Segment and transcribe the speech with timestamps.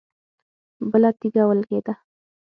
[0.91, 1.93] بله تيږه ولګېده.